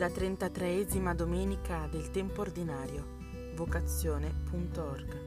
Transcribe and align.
la 0.00 0.08
33esima 0.08 1.14
domenica 1.14 1.86
del 1.86 2.10
tempo 2.10 2.40
ordinario. 2.40 3.18
Vocazione.org. 3.54 5.18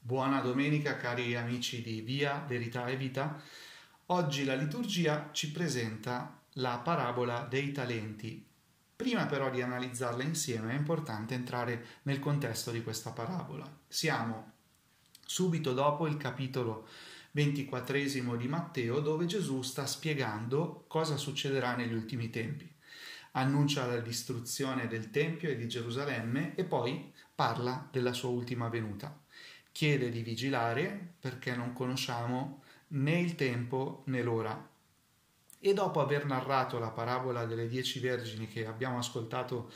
Buona 0.00 0.40
domenica 0.40 0.96
cari 0.96 1.36
amici 1.36 1.82
di 1.82 2.00
Via 2.00 2.44
Verità 2.48 2.88
e 2.88 2.96
Vita. 2.96 3.40
Oggi 4.06 4.42
la 4.42 4.56
liturgia 4.56 5.28
ci 5.30 5.52
presenta 5.52 6.40
la 6.54 6.80
parabola 6.82 7.46
dei 7.48 7.70
talenti. 7.70 8.44
Prima 8.96 9.26
però 9.26 9.50
di 9.50 9.62
analizzarla 9.62 10.24
insieme 10.24 10.72
è 10.72 10.76
importante 10.76 11.34
entrare 11.34 12.00
nel 12.02 12.18
contesto 12.18 12.72
di 12.72 12.82
questa 12.82 13.12
parabola. 13.12 13.72
Siamo 13.86 14.54
subito 15.24 15.72
dopo 15.74 16.08
il 16.08 16.16
capitolo 16.16 16.88
24 17.32 18.36
di 18.36 18.48
Matteo 18.48 19.00
dove 19.00 19.26
Gesù 19.26 19.62
sta 19.62 19.86
spiegando 19.86 20.84
cosa 20.88 21.16
succederà 21.16 21.76
negli 21.76 21.94
ultimi 21.94 22.30
tempi. 22.30 22.68
Annuncia 23.32 23.86
la 23.86 24.00
distruzione 24.00 24.88
del 24.88 25.10
Tempio 25.10 25.50
e 25.50 25.56
di 25.56 25.68
Gerusalemme 25.68 26.54
e 26.56 26.64
poi 26.64 27.12
parla 27.34 27.88
della 27.90 28.12
sua 28.12 28.30
ultima 28.30 28.68
venuta. 28.68 29.16
Chiede 29.70 30.10
di 30.10 30.22
vigilare 30.22 31.14
perché 31.20 31.54
non 31.54 31.72
conosciamo 31.72 32.62
né 32.88 33.20
il 33.20 33.36
tempo 33.36 34.02
né 34.06 34.22
l'ora. 34.22 34.68
E 35.60 35.74
dopo 35.74 36.00
aver 36.00 36.26
narrato 36.26 36.78
la 36.78 36.90
parabola 36.90 37.44
delle 37.44 37.68
dieci 37.68 38.00
vergini 38.00 38.48
che 38.48 38.66
abbiamo 38.66 38.98
ascoltato 38.98 39.70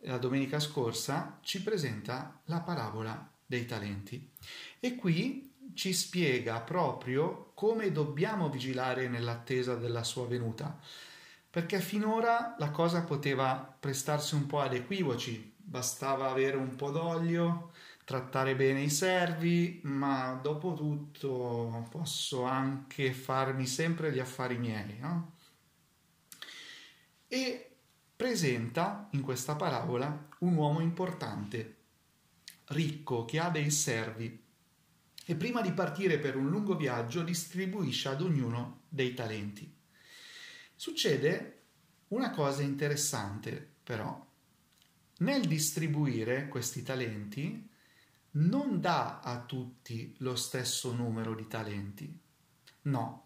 la 0.00 0.18
domenica 0.18 0.60
scorsa, 0.60 1.38
ci 1.42 1.62
presenta 1.62 2.40
la 2.44 2.60
parabola 2.60 3.28
dei 3.46 3.66
talenti. 3.66 4.30
E 4.78 4.94
qui 4.94 5.53
ci 5.72 5.92
spiega 5.92 6.60
proprio 6.60 7.52
come 7.54 7.90
dobbiamo 7.90 8.48
vigilare 8.50 9.08
nell'attesa 9.08 9.74
della 9.74 10.04
sua 10.04 10.26
venuta, 10.26 10.78
perché 11.48 11.80
finora 11.80 12.56
la 12.58 12.70
cosa 12.70 13.02
poteva 13.02 13.76
prestarsi 13.78 14.34
un 14.34 14.46
po' 14.46 14.60
ad 14.60 14.74
equivoci, 14.74 15.54
bastava 15.56 16.28
avere 16.28 16.56
un 16.56 16.76
po' 16.76 16.90
d'olio, 16.90 17.72
trattare 18.04 18.54
bene 18.54 18.82
i 18.82 18.90
servi, 18.90 19.80
ma 19.84 20.38
dopo 20.42 20.74
tutto 20.74 21.86
posso 21.90 22.42
anche 22.42 23.12
farmi 23.12 23.66
sempre 23.66 24.12
gli 24.12 24.18
affari 24.18 24.58
miei. 24.58 24.98
No? 24.98 25.32
E 27.28 27.76
presenta 28.14 29.08
in 29.12 29.22
questa 29.22 29.54
parabola 29.56 30.28
un 30.40 30.54
uomo 30.54 30.80
importante, 30.80 31.76
ricco, 32.66 33.24
che 33.24 33.38
ha 33.40 33.48
dei 33.48 33.70
servi 33.70 34.43
e 35.24 35.34
prima 35.36 35.62
di 35.62 35.72
partire 35.72 36.18
per 36.18 36.36
un 36.36 36.48
lungo 36.48 36.76
viaggio 36.76 37.22
distribuisce 37.22 38.08
ad 38.08 38.20
ognuno 38.20 38.82
dei 38.88 39.14
talenti. 39.14 39.72
Succede 40.74 41.62
una 42.08 42.30
cosa 42.30 42.62
interessante 42.62 43.72
però. 43.82 44.22
Nel 45.18 45.46
distribuire 45.46 46.48
questi 46.48 46.82
talenti 46.82 47.70
non 48.32 48.80
dà 48.80 49.20
a 49.20 49.40
tutti 49.44 50.14
lo 50.18 50.34
stesso 50.34 50.92
numero 50.92 51.34
di 51.34 51.46
talenti. 51.46 52.20
No. 52.82 53.22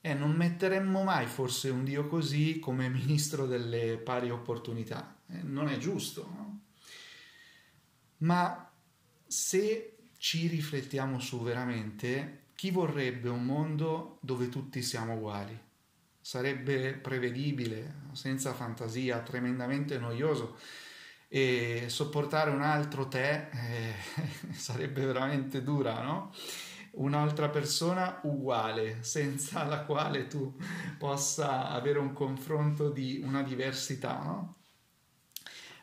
E 0.00 0.14
non 0.14 0.32
metteremmo 0.32 1.04
mai 1.04 1.26
forse 1.26 1.68
un 1.68 1.84
Dio 1.84 2.08
così 2.08 2.58
come 2.58 2.88
ministro 2.88 3.46
delle 3.46 3.98
pari 3.98 4.30
opportunità. 4.30 5.20
Eh, 5.28 5.42
non 5.42 5.68
è 5.68 5.76
giusto. 5.76 6.28
No? 6.28 6.60
Ma 8.18 8.72
se 9.26 9.96
ci 10.22 10.46
riflettiamo 10.46 11.18
su 11.18 11.42
veramente, 11.42 12.44
chi 12.54 12.70
vorrebbe 12.70 13.28
un 13.28 13.44
mondo 13.44 14.18
dove 14.20 14.48
tutti 14.48 14.80
siamo 14.80 15.14
uguali? 15.14 15.58
Sarebbe 16.20 16.92
prevedibile, 16.92 18.02
senza 18.12 18.54
fantasia, 18.54 19.18
tremendamente 19.22 19.98
noioso 19.98 20.56
e 21.26 21.86
sopportare 21.88 22.52
un 22.52 22.62
altro 22.62 23.08
te 23.08 23.48
eh, 23.50 23.94
sarebbe 24.54 25.04
veramente 25.04 25.60
dura, 25.64 26.00
no? 26.02 26.32
Un'altra 26.92 27.48
persona 27.48 28.20
uguale, 28.22 29.02
senza 29.02 29.64
la 29.64 29.80
quale 29.80 30.28
tu 30.28 30.56
possa 30.98 31.68
avere 31.68 31.98
un 31.98 32.12
confronto 32.12 32.90
di 32.90 33.20
una 33.24 33.42
diversità, 33.42 34.22
no? 34.22 34.54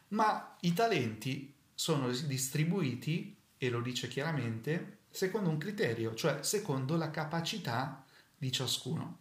Ma 0.09 0.55
i 0.61 0.71
talenti 0.71 1.53
sono 1.75 2.09
distribuiti 2.09 3.35
e 3.59 3.69
lo 3.69 3.81
dice 3.81 4.07
chiaramente, 4.07 4.99
secondo 5.11 5.49
un 5.49 5.57
criterio, 5.57 6.15
cioè 6.15 6.41
secondo 6.43 6.95
la 6.95 7.11
capacità 7.11 8.03
di 8.37 8.51
ciascuno. 8.51 9.19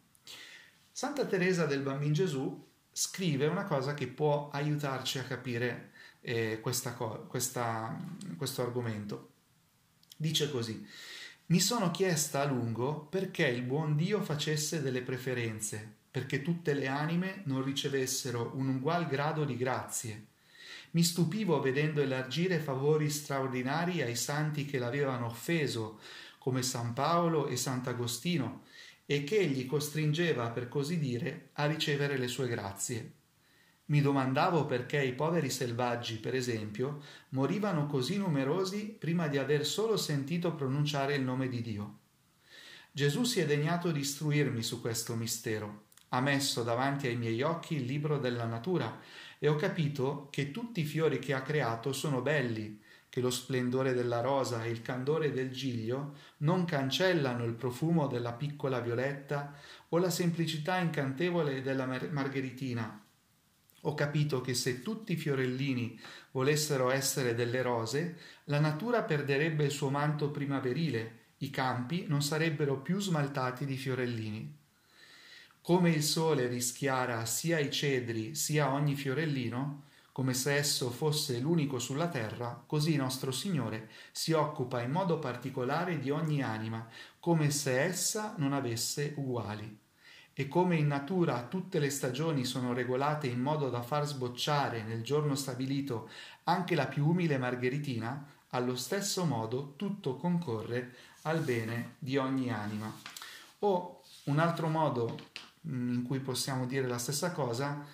Santa 0.92 1.26
Teresa 1.26 1.66
del 1.66 1.82
Bambino 1.82 2.12
Gesù 2.12 2.66
scrive 2.92 3.46
una 3.46 3.64
cosa 3.64 3.94
che 3.94 4.06
può 4.06 4.48
aiutarci 4.50 5.18
a 5.18 5.24
capire 5.24 5.90
eh, 6.20 6.60
questa, 6.60 6.92
questa, 6.92 7.98
questo 8.36 8.62
argomento. 8.62 9.32
Dice 10.16 10.50
così, 10.50 10.86
mi 11.46 11.58
sono 11.60 11.90
chiesta 11.90 12.40
a 12.40 12.44
lungo 12.44 13.06
perché 13.06 13.46
il 13.46 13.62
buon 13.62 13.96
Dio 13.96 14.22
facesse 14.22 14.82
delle 14.82 15.02
preferenze, 15.02 15.96
perché 16.10 16.42
tutte 16.42 16.74
le 16.74 16.86
anime 16.86 17.42
non 17.46 17.64
ricevessero 17.64 18.52
un 18.54 18.68
ugual 18.68 19.08
grado 19.08 19.44
di 19.44 19.56
grazie 19.56 20.26
mi 20.92 21.02
stupivo 21.02 21.60
vedendo 21.60 22.00
elargire 22.00 22.58
favori 22.58 23.10
straordinari 23.10 24.02
ai 24.02 24.16
santi 24.16 24.64
che 24.64 24.78
l'avevano 24.78 25.26
offeso, 25.26 26.00
come 26.38 26.62
San 26.62 26.92
Paolo 26.94 27.46
e 27.46 27.56
Sant'Agostino, 27.56 28.62
e 29.04 29.24
che 29.24 29.38
egli 29.38 29.66
costringeva, 29.66 30.50
per 30.50 30.68
così 30.68 30.98
dire, 30.98 31.50
a 31.54 31.66
ricevere 31.66 32.16
le 32.16 32.28
sue 32.28 32.48
grazie. 32.48 33.12
Mi 33.86 34.02
domandavo 34.02 34.66
perché 34.66 35.02
i 35.02 35.14
poveri 35.14 35.48
selvaggi, 35.48 36.16
per 36.16 36.34
esempio, 36.34 37.02
morivano 37.30 37.86
così 37.86 38.18
numerosi 38.18 38.94
prima 38.98 39.28
di 39.28 39.38
aver 39.38 39.64
solo 39.64 39.96
sentito 39.96 40.54
pronunciare 40.54 41.14
il 41.14 41.22
nome 41.22 41.48
di 41.48 41.62
Dio. 41.62 41.98
Gesù 42.92 43.24
si 43.24 43.40
è 43.40 43.46
degnato 43.46 43.90
di 43.90 44.00
istruirmi 44.00 44.62
su 44.62 44.82
questo 44.82 45.14
mistero. 45.14 45.84
Ha 46.10 46.20
messo 46.20 46.62
davanti 46.62 47.06
ai 47.06 47.16
miei 47.16 47.40
occhi 47.42 47.76
il 47.76 47.84
libro 47.84 48.18
della 48.18 48.44
natura 48.44 48.98
e 49.38 49.48
ho 49.48 49.56
capito 49.56 50.28
che 50.30 50.50
tutti 50.50 50.80
i 50.80 50.84
fiori 50.84 51.18
che 51.18 51.34
ha 51.34 51.42
creato 51.42 51.92
sono 51.92 52.20
belli, 52.20 52.80
che 53.08 53.20
lo 53.20 53.30
splendore 53.30 53.94
della 53.94 54.20
rosa 54.20 54.64
e 54.64 54.70
il 54.70 54.82
candore 54.82 55.32
del 55.32 55.50
giglio 55.50 56.16
non 56.38 56.64
cancellano 56.64 57.44
il 57.44 57.54
profumo 57.54 58.06
della 58.06 58.32
piccola 58.32 58.80
violetta 58.80 59.54
o 59.88 59.98
la 59.98 60.10
semplicità 60.10 60.78
incantevole 60.78 61.62
della 61.62 61.86
mar- 61.86 62.10
margheritina. 62.10 63.02
Ho 63.82 63.94
capito 63.94 64.40
che 64.40 64.54
se 64.54 64.82
tutti 64.82 65.12
i 65.12 65.16
fiorellini 65.16 65.98
volessero 66.32 66.90
essere 66.90 67.34
delle 67.34 67.62
rose, 67.62 68.18
la 68.44 68.58
natura 68.58 69.02
perderebbe 69.04 69.64
il 69.64 69.70
suo 69.70 69.88
manto 69.88 70.30
primaverile, 70.30 71.26
i 71.38 71.50
campi 71.50 72.04
non 72.08 72.20
sarebbero 72.20 72.80
più 72.80 72.98
smaltati 72.98 73.64
di 73.64 73.76
fiorellini. 73.76 74.57
Come 75.68 75.90
il 75.90 76.02
sole 76.02 76.46
rischiara 76.46 77.26
sia 77.26 77.58
i 77.58 77.70
cedri 77.70 78.34
sia 78.34 78.72
ogni 78.72 78.94
fiorellino, 78.94 79.82
come 80.12 80.32
se 80.32 80.54
esso 80.54 80.90
fosse 80.90 81.38
l'unico 81.40 81.78
sulla 81.78 82.08
terra, 82.08 82.64
così 82.66 82.96
nostro 82.96 83.30
Signore 83.32 83.90
si 84.10 84.32
occupa 84.32 84.80
in 84.80 84.90
modo 84.90 85.18
particolare 85.18 85.98
di 85.98 86.08
ogni 86.08 86.42
anima, 86.42 86.88
come 87.20 87.50
se 87.50 87.82
essa 87.82 88.34
non 88.38 88.54
avesse 88.54 89.12
uguali. 89.18 89.78
E 90.32 90.48
come 90.48 90.76
in 90.76 90.86
natura 90.86 91.42
tutte 91.42 91.78
le 91.78 91.90
stagioni 91.90 92.46
sono 92.46 92.72
regolate 92.72 93.26
in 93.26 93.42
modo 93.42 93.68
da 93.68 93.82
far 93.82 94.06
sbocciare 94.06 94.82
nel 94.84 95.02
giorno 95.02 95.34
stabilito 95.34 96.08
anche 96.44 96.74
la 96.74 96.86
più 96.86 97.06
umile 97.06 97.36
margheritina, 97.36 98.26
allo 98.52 98.74
stesso 98.74 99.26
modo 99.26 99.74
tutto 99.76 100.16
concorre 100.16 100.94
al 101.24 101.40
bene 101.40 101.96
di 101.98 102.16
ogni 102.16 102.50
anima. 102.50 102.90
O 103.58 104.00
un 104.24 104.38
altro 104.38 104.68
modo 104.68 105.16
in 105.62 106.02
cui 106.02 106.20
possiamo 106.20 106.66
dire 106.66 106.86
la 106.86 106.98
stessa 106.98 107.32
cosa 107.32 107.84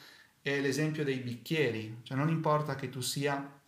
è 0.41 0.61
l'esempio 0.61 1.05
dei 1.05 1.19
bicchieri, 1.19 2.01
cioè 2.03 2.17
non 2.17 2.29
importa 2.29 2.75
che 2.75 2.91
tu 2.91 3.01
sia 3.01 3.61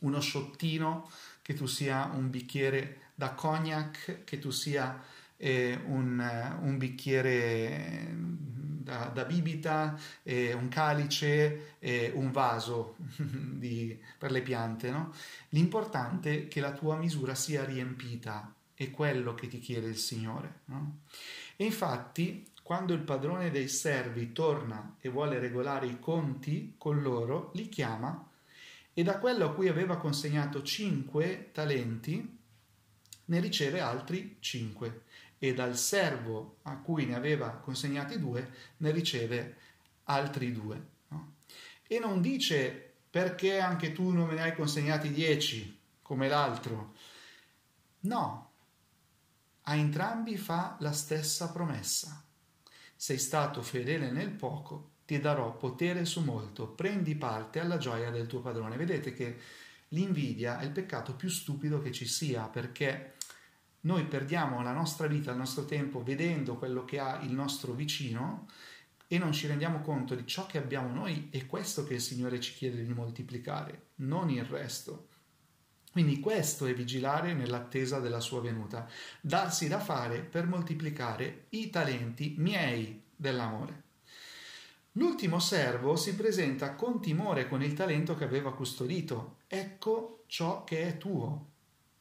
uno 0.00 0.20
sciottino, 0.20 1.08
che 1.42 1.54
tu 1.54 1.66
sia 1.66 2.10
un 2.12 2.30
bicchiere 2.30 3.12
da 3.14 3.32
cognac, 3.32 4.24
che 4.24 4.38
tu 4.38 4.50
sia 4.50 5.00
eh, 5.36 5.78
un, 5.86 6.58
un, 6.62 6.78
bicchiere 6.78 8.14
da, 8.90 9.10
da 9.12 9.24
bibita, 9.24 9.98
eh, 10.22 10.52
un 10.52 10.68
calice, 10.68 11.76
eh, 11.78 12.10
un 12.14 12.30
vaso 12.30 12.96
di, 13.16 13.98
per 14.18 14.30
le 14.30 14.42
piante. 14.42 14.90
No? 14.90 15.12
L'importante 15.50 16.42
è 16.42 16.48
che 16.48 16.60
la 16.60 16.72
tua 16.72 16.96
misura 16.96 17.34
sia 17.34 17.64
riempita, 17.64 18.52
è 18.74 18.90
quello 18.90 19.34
che 19.34 19.48
ti 19.48 19.58
chiede 19.58 19.88
il 19.88 19.96
Signore. 19.96 20.60
No? 20.66 21.00
E 21.56 21.64
infatti 21.64 22.46
quando 22.70 22.92
il 22.92 23.00
padrone 23.00 23.50
dei 23.50 23.66
servi 23.66 24.30
torna 24.30 24.94
e 25.00 25.08
vuole 25.08 25.40
regolare 25.40 25.86
i 25.86 25.98
conti 25.98 26.76
con 26.78 27.02
loro, 27.02 27.50
li 27.54 27.68
chiama 27.68 28.30
e 28.94 29.02
da 29.02 29.18
quello 29.18 29.46
a 29.46 29.52
cui 29.52 29.66
aveva 29.66 29.96
consegnato 29.96 30.62
cinque 30.62 31.48
talenti 31.50 32.38
ne 33.24 33.40
riceve 33.40 33.80
altri 33.80 34.36
cinque 34.38 35.02
e 35.40 35.52
dal 35.52 35.76
servo 35.76 36.58
a 36.62 36.76
cui 36.76 37.06
ne 37.06 37.16
aveva 37.16 37.48
consegnati 37.56 38.20
due 38.20 38.48
ne 38.76 38.92
riceve 38.92 39.56
altri 40.04 40.52
due. 40.52 40.86
No? 41.08 41.32
E 41.88 41.98
non 41.98 42.20
dice 42.20 42.92
perché 43.10 43.58
anche 43.58 43.90
tu 43.90 44.10
non 44.10 44.28
me 44.28 44.34
ne 44.34 44.42
hai 44.42 44.54
consegnati 44.54 45.10
dieci 45.10 45.76
come 46.02 46.28
l'altro. 46.28 46.94
No, 48.02 48.50
a 49.62 49.74
entrambi 49.74 50.36
fa 50.36 50.76
la 50.78 50.92
stessa 50.92 51.50
promessa. 51.50 52.28
Sei 53.02 53.16
stato 53.16 53.62
fedele 53.62 54.10
nel 54.10 54.28
poco, 54.28 54.90
ti 55.06 55.18
darò 55.20 55.56
potere 55.56 56.04
su 56.04 56.20
molto, 56.20 56.68
prendi 56.68 57.14
parte 57.14 57.58
alla 57.58 57.78
gioia 57.78 58.10
del 58.10 58.26
tuo 58.26 58.42
padrone. 58.42 58.76
Vedete 58.76 59.14
che 59.14 59.38
l'invidia 59.88 60.58
è 60.58 60.66
il 60.66 60.70
peccato 60.70 61.14
più 61.14 61.30
stupido 61.30 61.80
che 61.80 61.92
ci 61.92 62.04
sia 62.04 62.42
perché 62.48 63.14
noi 63.84 64.04
perdiamo 64.04 64.60
la 64.62 64.74
nostra 64.74 65.06
vita, 65.06 65.30
il 65.30 65.38
nostro 65.38 65.64
tempo 65.64 66.02
vedendo 66.02 66.56
quello 66.56 66.84
che 66.84 66.98
ha 66.98 67.20
il 67.22 67.32
nostro 67.32 67.72
vicino 67.72 68.46
e 69.06 69.16
non 69.16 69.32
ci 69.32 69.46
rendiamo 69.46 69.80
conto 69.80 70.14
di 70.14 70.26
ciò 70.26 70.44
che 70.44 70.58
abbiamo 70.58 70.92
noi 70.92 71.28
è 71.30 71.46
questo 71.46 71.84
che 71.84 71.94
il 71.94 72.02
Signore 72.02 72.38
ci 72.38 72.52
chiede 72.52 72.84
di 72.84 72.92
moltiplicare, 72.92 73.92
non 73.94 74.28
il 74.28 74.44
resto. 74.44 75.08
Quindi 75.90 76.20
questo 76.20 76.66
è 76.66 76.74
vigilare 76.74 77.34
nell'attesa 77.34 77.98
della 77.98 78.20
sua 78.20 78.40
venuta, 78.40 78.88
darsi 79.20 79.66
da 79.66 79.80
fare 79.80 80.20
per 80.20 80.46
moltiplicare 80.46 81.46
i 81.50 81.68
talenti 81.68 82.34
miei 82.38 83.02
dell'amore. 83.16 83.82
L'ultimo 84.92 85.38
servo 85.38 85.96
si 85.96 86.14
presenta 86.14 86.74
con 86.74 87.00
timore 87.00 87.48
con 87.48 87.62
il 87.62 87.74
talento 87.74 88.16
che 88.16 88.24
aveva 88.24 88.52
custodito. 88.52 89.38
Ecco 89.46 90.24
ciò 90.26 90.64
che 90.64 90.86
è 90.86 90.98
tuo. 90.98 91.48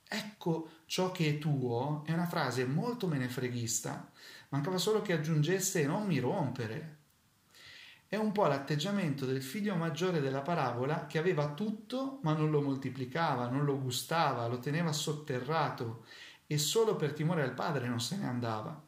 Ecco 0.07 0.69
ciò 0.85 1.11
che 1.11 1.29
è 1.29 1.37
tuo 1.37 2.03
è 2.05 2.13
una 2.13 2.25
frase 2.25 2.65
molto 2.65 3.07
menefreghista. 3.07 4.11
Mancava 4.49 4.77
solo 4.77 5.01
che 5.01 5.13
aggiungesse 5.13 5.85
non 5.85 6.07
mi 6.07 6.17
rompere. 6.19 6.97
È 8.11 8.15
un 8.15 8.31
po' 8.31 8.47
l'atteggiamento 8.47 9.27
del 9.27 9.43
figlio 9.43 9.75
maggiore 9.75 10.19
della 10.19 10.41
parabola 10.41 11.05
che 11.05 11.19
aveva 11.19 11.53
tutto 11.53 12.17
ma 12.23 12.33
non 12.33 12.49
lo 12.49 12.59
moltiplicava, 12.59 13.47
non 13.49 13.65
lo 13.65 13.79
gustava, 13.79 14.47
lo 14.47 14.57
teneva 14.57 14.91
sotterrato 14.91 16.05
e 16.47 16.57
solo 16.57 16.95
per 16.95 17.13
timore 17.13 17.43
al 17.43 17.53
padre 17.53 17.87
non 17.87 18.01
se 18.01 18.17
ne 18.17 18.25
andava. 18.25 18.83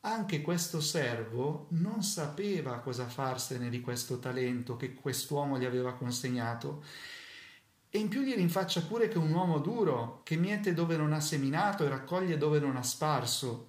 Anche 0.00 0.40
questo 0.40 0.80
servo 0.80 1.66
non 1.72 2.02
sapeva 2.02 2.78
cosa 2.78 3.08
farsene 3.08 3.68
di 3.68 3.82
questo 3.82 4.18
talento 4.18 4.76
che 4.76 4.94
quest'uomo 4.94 5.58
gli 5.58 5.66
aveva 5.66 5.92
consegnato 5.92 6.82
e 7.90 7.98
in 7.98 8.08
più 8.08 8.22
gli 8.22 8.34
rinfaccia 8.34 8.80
pure 8.80 9.08
che 9.08 9.18
un 9.18 9.34
uomo 9.34 9.58
duro, 9.58 10.22
che 10.24 10.36
miete 10.36 10.72
dove 10.72 10.96
non 10.96 11.12
ha 11.12 11.20
seminato 11.20 11.84
e 11.84 11.90
raccoglie 11.90 12.38
dove 12.38 12.58
non 12.58 12.76
ha 12.76 12.82
sparso. 12.82 13.68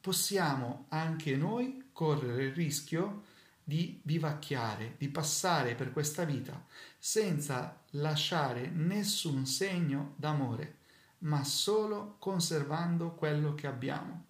Possiamo 0.00 0.86
anche 0.88 1.36
noi 1.36 1.86
correre 1.98 2.44
il 2.44 2.52
rischio 2.52 3.24
di 3.64 4.00
vivacchiare, 4.04 4.94
di 4.98 5.08
passare 5.08 5.74
per 5.74 5.92
questa 5.92 6.22
vita 6.22 6.64
senza 6.96 7.82
lasciare 7.90 8.68
nessun 8.68 9.46
segno 9.46 10.14
d'amore, 10.14 10.76
ma 11.22 11.42
solo 11.42 12.14
conservando 12.20 13.14
quello 13.14 13.56
che 13.56 13.66
abbiamo. 13.66 14.26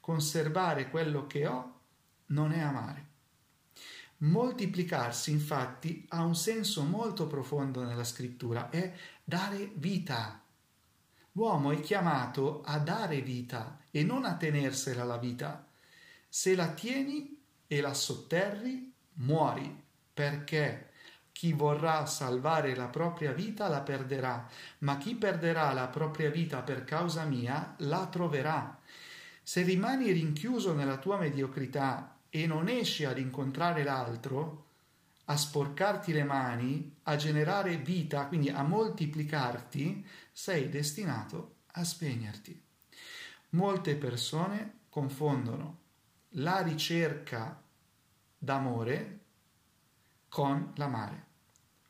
Conservare 0.00 0.88
quello 0.88 1.26
che 1.26 1.46
ho 1.46 1.80
non 2.28 2.52
è 2.52 2.60
amare. 2.60 3.08
Moltiplicarsi 4.20 5.30
infatti 5.30 6.06
ha 6.08 6.24
un 6.24 6.34
senso 6.34 6.84
molto 6.84 7.26
profondo 7.26 7.82
nella 7.82 8.04
scrittura, 8.04 8.70
è 8.70 8.94
dare 9.22 9.72
vita. 9.74 10.42
L'uomo 11.32 11.70
è 11.72 11.80
chiamato 11.80 12.62
a 12.64 12.78
dare 12.78 13.20
vita 13.20 13.78
e 13.90 14.04
non 14.04 14.24
a 14.24 14.36
tenersela 14.36 15.04
la 15.04 15.18
vita. 15.18 15.68
Se 16.32 16.54
la 16.54 16.68
tieni 16.68 17.36
e 17.66 17.80
la 17.80 17.92
sotterri, 17.92 18.92
muori, 19.14 19.82
perché 20.14 20.90
chi 21.32 21.52
vorrà 21.52 22.06
salvare 22.06 22.76
la 22.76 22.86
propria 22.86 23.32
vita 23.32 23.66
la 23.66 23.80
perderà, 23.80 24.48
ma 24.78 24.96
chi 24.96 25.16
perderà 25.16 25.72
la 25.72 25.88
propria 25.88 26.30
vita 26.30 26.60
per 26.62 26.84
causa 26.84 27.24
mia 27.24 27.74
la 27.78 28.06
troverà. 28.06 28.78
Se 29.42 29.62
rimani 29.62 30.12
rinchiuso 30.12 30.72
nella 30.72 30.98
tua 30.98 31.18
mediocrità 31.18 32.16
e 32.30 32.46
non 32.46 32.68
esci 32.68 33.04
ad 33.04 33.18
incontrare 33.18 33.82
l'altro, 33.82 34.66
a 35.24 35.36
sporcarti 35.36 36.12
le 36.12 36.22
mani, 36.22 36.96
a 37.02 37.16
generare 37.16 37.76
vita, 37.76 38.26
quindi 38.26 38.50
a 38.50 38.62
moltiplicarti, 38.62 40.06
sei 40.30 40.68
destinato 40.68 41.56
a 41.72 41.82
spegnerti. 41.82 42.62
Molte 43.50 43.96
persone 43.96 44.74
confondono 44.88 45.79
la 46.34 46.62
ricerca 46.62 47.62
d'amore 48.38 49.18
con 50.28 50.72
l'amare. 50.76 51.26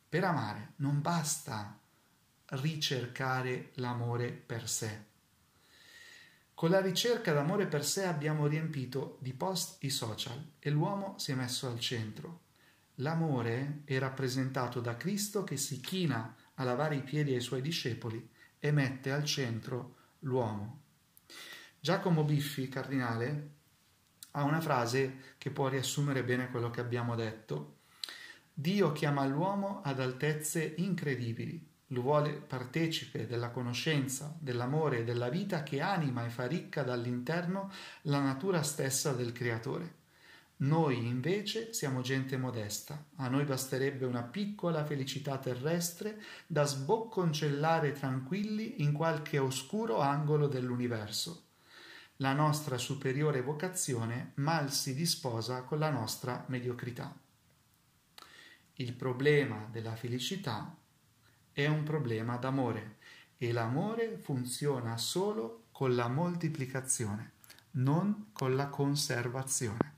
Per 0.09 0.23
amare 0.23 0.73
non 0.77 1.01
basta 1.01 1.79
ricercare 2.45 3.71
l'amore 3.75 4.31
per 4.31 4.67
sé 4.67 5.09
con 6.61 6.69
la 6.69 6.79
ricerca 6.79 7.33
d'amore 7.33 7.65
per 7.65 7.83
sé 7.83 8.05
abbiamo 8.05 8.45
riempito 8.45 9.17
di 9.19 9.33
post 9.33 9.83
i 9.83 9.89
social 9.89 10.51
e 10.59 10.69
l'uomo 10.69 11.17
si 11.17 11.31
è 11.31 11.33
messo 11.33 11.65
al 11.67 11.79
centro. 11.79 12.41
L'amore 12.97 13.81
è 13.83 13.97
rappresentato 13.97 14.79
da 14.79 14.95
Cristo 14.95 15.43
che 15.43 15.57
si 15.57 15.79
china 15.79 16.35
a 16.53 16.63
lavare 16.63 16.97
i 16.97 17.01
piedi 17.01 17.33
ai 17.33 17.41
suoi 17.41 17.63
discepoli 17.63 18.29
e 18.59 18.71
mette 18.71 19.11
al 19.11 19.25
centro 19.25 19.95
l'uomo. 20.19 20.81
Giacomo 21.79 22.23
Biffi, 22.23 22.69
cardinale, 22.69 23.60
ha 24.31 24.43
una 24.43 24.61
frase 24.61 25.35
che 25.37 25.51
può 25.51 25.67
riassumere 25.67 26.23
bene 26.23 26.49
quello 26.49 26.69
che 26.69 26.81
abbiamo 26.81 27.15
detto. 27.15 27.77
Dio 28.53 28.91
chiama 28.91 29.25
l'uomo 29.25 29.81
ad 29.83 29.99
altezze 29.99 30.73
incredibili 30.77 31.69
lo 31.91 32.01
vuole 32.01 32.31
partecipe 32.33 33.27
della 33.27 33.49
conoscenza, 33.49 34.35
dell'amore 34.39 34.99
e 34.99 35.03
della 35.03 35.29
vita 35.29 35.63
che 35.63 35.81
anima 35.81 36.25
e 36.25 36.29
fa 36.29 36.47
ricca 36.47 36.83
dall'interno 36.83 37.71
la 38.03 38.21
natura 38.21 38.63
stessa 38.63 39.11
del 39.11 39.31
Creatore. 39.31 39.99
Noi 40.61 41.07
invece 41.07 41.73
siamo 41.73 42.01
gente 42.01 42.37
modesta, 42.37 43.05
a 43.15 43.27
noi 43.27 43.45
basterebbe 43.45 44.05
una 44.05 44.23
piccola 44.23 44.85
felicità 44.85 45.37
terrestre 45.37 46.21
da 46.45 46.63
sbocconcellare 46.65 47.93
tranquilli 47.93 48.83
in 48.83 48.93
qualche 48.93 49.39
oscuro 49.39 49.99
angolo 49.99 50.47
dell'universo. 50.47 51.47
La 52.21 52.33
nostra 52.33 52.77
superiore 52.77 53.41
vocazione 53.41 54.33
mal 54.35 54.71
si 54.71 54.93
disposa 54.93 55.63
con 55.63 55.79
la 55.79 55.89
nostra 55.89 56.45
mediocrità. 56.49 57.11
Il 58.75 58.93
problema 58.93 59.67
della 59.71 59.95
felicità 59.95 60.71
è 61.51 61.65
un 61.65 61.81
problema 61.81 62.37
d'amore 62.37 62.97
e 63.39 63.51
l'amore 63.51 64.19
funziona 64.21 64.97
solo 64.97 65.63
con 65.71 65.95
la 65.95 66.09
moltiplicazione, 66.09 67.31
non 67.71 68.27
con 68.33 68.55
la 68.55 68.67
conservazione. 68.67 69.90